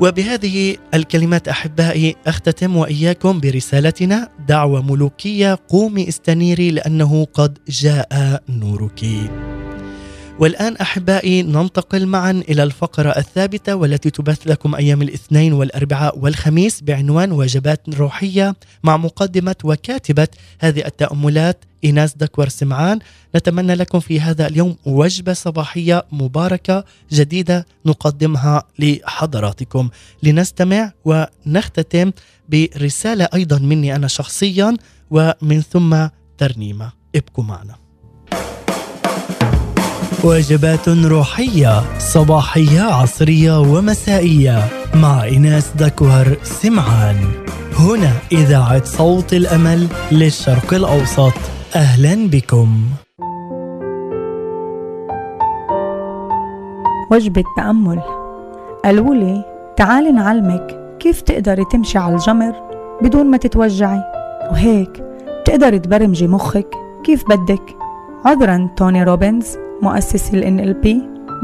[0.00, 9.04] وبهذه الكلمات أحبائي أختتم وإياكم برسالتنا دعوة ملوكية قومي إستنيري لأنه قد جاء نورك.
[10.40, 17.32] والآن أحبائي ننتقل معا إلى الفقرة الثابتة والتي تبث لكم أيام الاثنين والأربعاء والخميس بعنوان
[17.32, 20.28] وجبات روحية مع مقدمة وكاتبة
[20.58, 22.98] هذه التأملات إيناس دكور سمعان.
[23.36, 29.88] نتمنى لكم في هذا اليوم وجبة صباحية مباركة جديدة نقدمها لحضراتكم.
[30.22, 32.12] لنستمع ونختتم
[32.48, 34.76] برسالة أيضا مني أنا شخصيا
[35.10, 36.06] ومن ثم
[36.38, 36.92] ترنيمة.
[37.16, 37.85] ابقوا معنا.
[40.26, 44.58] وجبات روحية صباحية عصرية ومسائية.
[44.94, 47.16] مع إناس دكوهر سمعان.
[47.78, 51.32] هنا إذاعة صوت الأمل للشرق الأوسط.
[51.76, 52.80] أهلا بكم.
[57.10, 58.00] وجبة تأمل.
[58.84, 59.44] قالوا لي
[59.76, 62.52] تعالي نعلمك كيف تقدري تمشي على الجمر
[63.02, 64.02] بدون ما تتوجعي.
[64.50, 65.04] وهيك
[65.44, 66.68] تقدري تبرمجي مخك
[67.04, 67.76] كيف بدك.
[68.24, 69.65] عذرا توني روبنز.
[69.82, 70.88] مؤسس ال NLP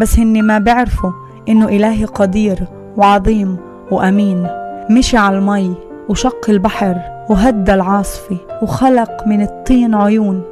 [0.01, 1.11] بس هني ما بيعرفوا
[1.49, 2.59] إنه إلهي قدير
[2.97, 3.57] وعظيم
[3.91, 4.47] وأمين.
[4.91, 5.75] مشي على المي
[6.09, 6.97] وشق البحر
[7.31, 10.43] وهدى العاصفة وخلق من الطين عيون.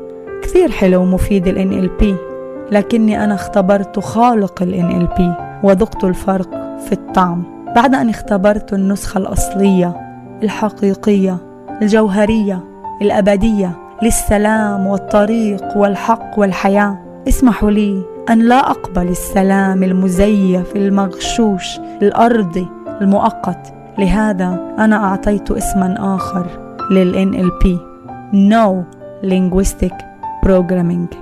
[0.43, 2.05] كثير حلو ومفيد ال NLP
[2.73, 5.23] لكني أنا اختبرت خالق ال NLP
[5.65, 7.43] وذقت الفرق في الطعم.
[7.77, 9.97] بعد أن اختبرت النسخة الأصلية
[10.43, 11.37] الحقيقية
[11.83, 12.65] الجوهرية
[13.03, 13.73] الأبدية
[14.03, 17.10] للسلام والطريق والحق والحياة.
[17.29, 22.67] اسمحوا لي أن لا أقبل السلام المزيف المغشوش الأرضي
[23.01, 23.75] المؤقت.
[23.99, 26.47] لهذا أنا أعطيت اسما آخر
[26.91, 27.67] لل NLP
[28.33, 28.85] No
[29.27, 29.95] Linguistic
[30.47, 31.17] Programming.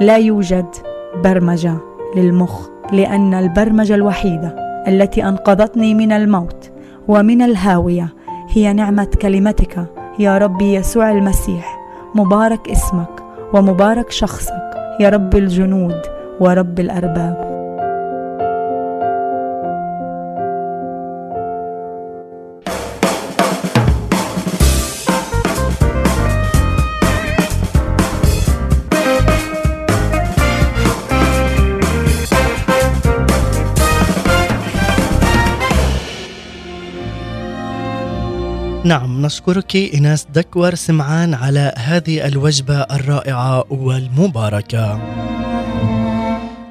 [0.00, 0.66] لا يوجد
[1.24, 1.74] برمجة
[2.16, 4.56] للمخ لأن البرمجة الوحيدة
[4.88, 6.70] التي أنقذتني من الموت
[7.08, 8.08] ومن الهاوية
[8.48, 9.86] هي نعمة كلمتك
[10.18, 11.80] يا ربي يسوع المسيح.
[12.14, 13.22] مبارك اسمك
[13.54, 14.69] ومبارك شخصك.
[15.00, 16.00] يا رب الجنود
[16.40, 17.49] ورب الأرباب.
[38.90, 45.00] نعم نشكرك إيناس دكور سمعان على هذه الوجبة الرائعة والمباركة.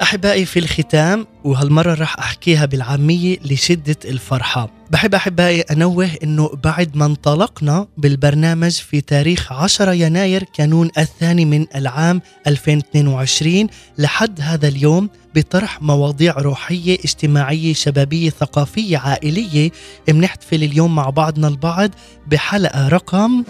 [0.01, 4.69] أحبائي في الختام وهالمرة رح أحكيها بالعامية لشدة الفرحة.
[4.91, 11.65] بحب أحبائي أنوه أنه بعد ما انطلقنا بالبرنامج في تاريخ 10 يناير كانون الثاني من
[11.75, 19.71] العام 2022 لحد هذا اليوم بطرح مواضيع روحية اجتماعية شبابية ثقافية عائلية
[20.07, 21.91] بنحتفل اليوم مع بعضنا البعض
[22.27, 23.43] بحلقة رقم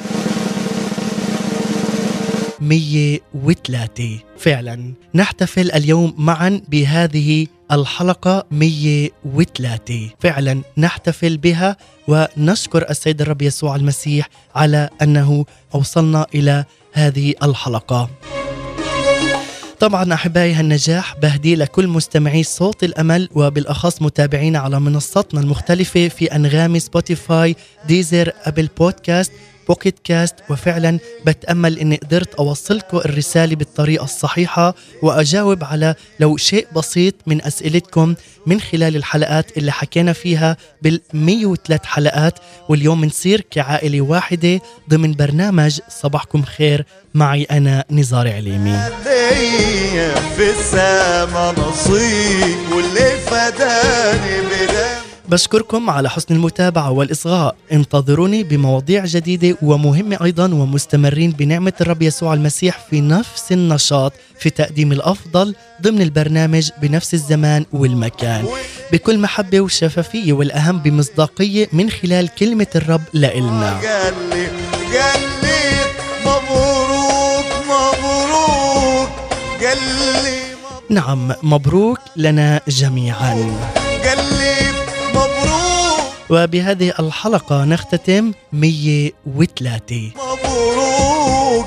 [2.61, 13.75] 103 فعلا نحتفل اليوم معا بهذه الحلقة 103 فعلا نحتفل بها ونشكر السيد الرب يسوع
[13.75, 15.45] المسيح على أنه
[15.75, 18.09] أوصلنا إلى هذه الحلقة.
[19.79, 26.79] طبعا أحبائي هالنجاح بهدي لكل مستمعي صوت الأمل وبالأخص متابعينا على منصاتنا المختلفة في أنغامي
[26.79, 27.55] سبوتيفاي
[27.87, 29.31] Deezer Apple Podcast.
[29.69, 37.15] Pocket Casts وفعلا بتأمل إني قدرت أوصلكم الرسالة بالطريقة الصحيحة وأجاوب على لو شيء بسيط
[37.27, 38.15] من أسئلتكم
[38.45, 42.39] من خلال الحلقات اللي حكينا فيها بال 103 حلقات
[42.69, 44.59] واليوم نصير كعائلة واحدة
[44.89, 48.79] ضمن برنامج صباحكم خير معي أنا نزار عليمي.
[50.37, 54.38] في السما نصيب واللي فداني
[55.29, 57.55] بشكركم على حسن المتابعة والإصغاء.
[57.71, 64.91] انتظروني بمواضيع جديدة ومهمة أيضا ومستمرين بنعمة الرب يسوع المسيح في نفس النشاط في تقديم
[64.91, 68.45] الأفضل ضمن البرنامج بنفس الزمان والمكان.
[68.91, 73.79] بكل محبة وشفافية والأهم بمصداقية من خلال كلمة الرب لإلنا.
[73.79, 74.47] قال لي
[74.97, 75.59] قال لي
[76.25, 79.09] مبروك مبروك.
[79.61, 79.77] قال
[80.23, 80.39] لي
[80.89, 83.33] نعم مبروك لنا جميعاً.
[84.03, 84.68] قال لي مبروك
[86.29, 91.65] وبهذه الحلقة نختتم 103 مبروك.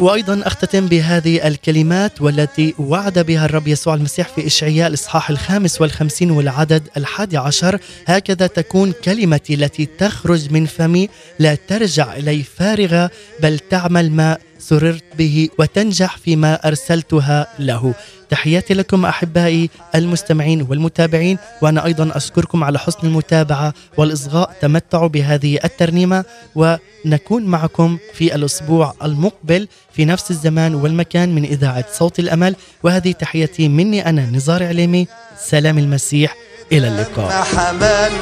[0.00, 6.30] وأيضا أختتم بهذه الكلمات والتي وعد بها الرب يسوع المسيح في إشعياء الإصحاح الخامس والخمسين
[6.30, 7.78] والعدد الحادي عشر.
[8.06, 15.04] هكذا تكون كلمتي التي تخرج من فمي لا ترجع إلي فارغة بل تعمل ما سررت
[15.18, 17.94] به وتنجح فيما أرسلتها له.
[18.32, 24.56] تحياتي لكم أحبائي المستمعين والمتابعين وأنا أيضا أشكركم على حسن المتابعة والإصغاء.
[24.60, 26.24] تمتعوا بهذه الترنيمة
[26.54, 32.56] ونكون معكم في الأسبوع المقبل في نفس الزمان والمكان من إذاعة صوت الأمل.
[32.82, 35.06] وهذه تحياتي مني أنا نزار عليمي.
[35.38, 36.36] سلام المسيح.
[36.72, 37.42] إلى اللقاء.
[37.42, 38.12] حمل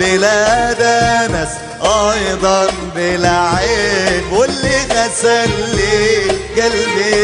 [0.00, 1.48] بلا دنس
[1.82, 5.98] أيضا بلا عيب واللي غسل لي
[6.62, 7.16] قلبي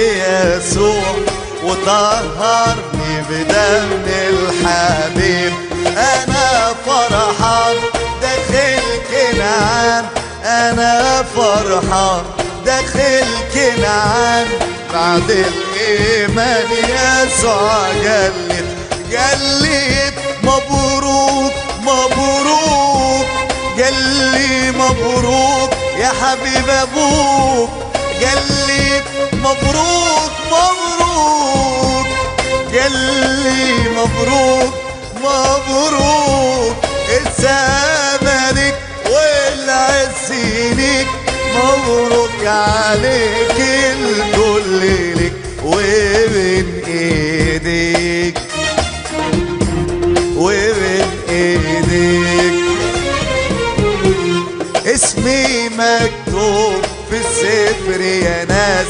[0.56, 1.16] يسوع.
[1.64, 5.52] وطهرني بدم الحبيب.
[5.96, 7.76] أنا فرحان
[8.22, 10.04] داخل كنعان.
[10.44, 12.22] أنا فرحان
[12.66, 14.46] داخل كنعان.
[14.92, 18.64] بعد الإيمان يسوع قلت
[19.12, 23.26] قلت مبروك مبروك.
[23.78, 23.94] قال
[24.32, 27.70] لي مبروك يا حبيب أبوك.
[28.66, 29.02] لي
[29.32, 30.83] مبروك مبروك.
[32.78, 34.74] قال لي مبروك.
[35.24, 36.76] مبروك
[37.08, 41.06] السمالك والعسينك
[41.54, 44.80] مبروك عليك الكل
[45.14, 45.32] لك
[45.64, 48.38] وبين إيديك
[50.36, 52.54] وبين إيديك.
[54.86, 58.86] اسمي مكتوب في السفر يا ناس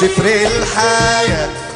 [0.00, 1.48] سفر الحياة.
[1.48, 1.69] فوق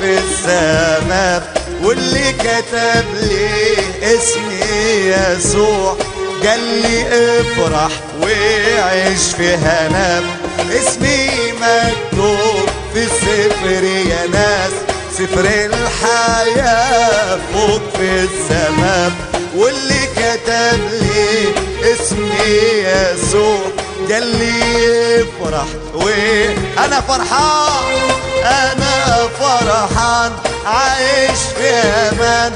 [0.00, 3.74] في السماء واللي كتب لي
[4.14, 4.60] اسمي
[5.06, 5.96] يسوع
[6.46, 7.06] قال لي
[7.40, 7.90] افرح
[8.22, 10.22] وعيش في هنا
[10.72, 14.72] اسمي مكتوب في السفر يا ناس
[15.18, 19.10] سفر الحياة فوق في السماء
[19.56, 21.44] واللي كتب لي
[21.92, 23.60] اسمي يسوع
[24.12, 27.84] قال لي افرح وأنا فرحان
[28.44, 30.32] أنا فرحان
[30.66, 32.52] عايش في أمان.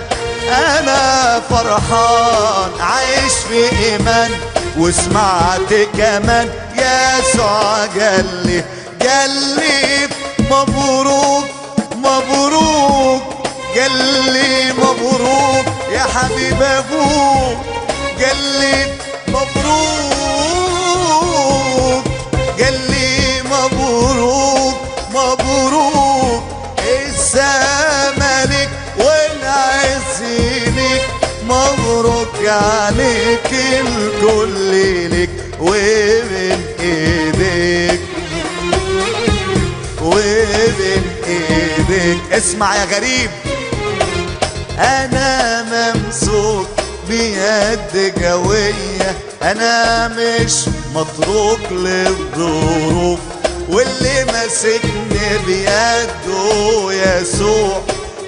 [0.49, 4.31] أنا فرحان عايش في إيمان.
[4.79, 8.65] وسمعت كمان يسوع قال لي
[9.09, 10.09] قال لي
[10.51, 11.45] مبروك
[11.97, 13.23] مبروك.
[13.77, 13.97] قال
[14.33, 17.59] لي مبروك يا حبيب أبوك.
[18.25, 18.87] قال لي
[19.29, 20.74] مبروك.
[31.45, 35.31] مبروك عليك الكل لك
[35.61, 38.01] وبين إيديك.
[40.03, 42.19] وبين إيديك.
[42.33, 43.31] اسمع يا غريب.
[44.79, 46.69] أنا ممسوك
[47.09, 50.55] بيد جوية أنا مش
[50.95, 53.19] متروك للظروف.
[53.69, 57.83] واللي ماسكني بيده يسوع.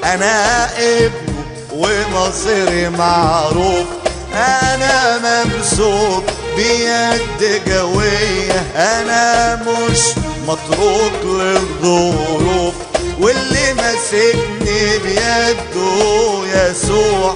[0.04, 1.35] أنا ابنه
[1.76, 3.86] ومصيري معروف
[4.34, 6.24] أنا ممسوك
[6.56, 9.98] بيد جوية أنا مش
[10.48, 12.74] متروك للظروف.
[13.20, 17.34] واللي ماسكني بيده يسوع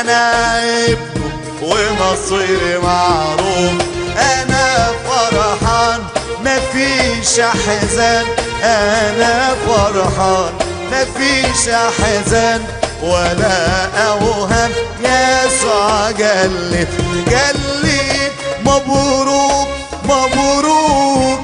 [0.00, 1.30] أنا ابنه
[1.62, 3.82] ومصيري معروف.
[4.18, 6.00] أنا فرحان
[6.40, 8.24] مفيش أحزان.
[8.62, 10.52] أنا فرحان
[10.92, 12.62] مفيش أحزان.
[13.02, 14.70] ولا اوهام
[15.00, 16.88] يسوع جلت
[17.26, 18.30] جلي
[18.64, 19.68] مبروك
[20.04, 21.40] مبروك.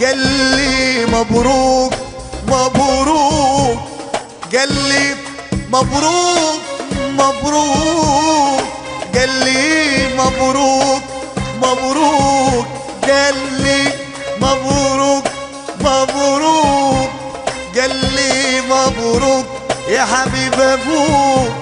[0.00, 1.92] جلي مبروك
[2.48, 3.78] مبروك.
[4.52, 5.14] جلي
[5.72, 6.60] مبروك
[7.18, 8.64] مبروك.
[9.14, 11.02] جلي مبروك
[11.62, 12.66] مبروك.
[13.06, 13.92] جلي
[14.40, 15.24] مبروك
[15.80, 17.10] مبروك.
[17.74, 19.53] جلي مبروك.
[19.88, 21.52] يا حبيب أبوك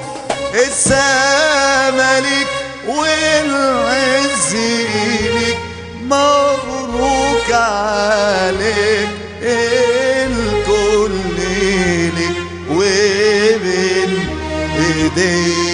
[0.55, 2.47] السمالك
[2.89, 5.59] والعز ليك
[6.03, 9.09] مبروك عليك
[9.43, 12.37] الكل ليك
[12.70, 14.29] وبين
[14.79, 15.72] ايديك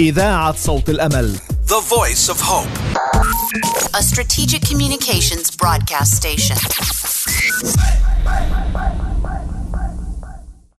[0.00, 1.36] إذاعة صوت الأمل
[1.66, 2.68] The Voice of Hope
[3.94, 6.56] A strategic communications broadcast station
[7.74, 8.99] bye, bye, bye, bye.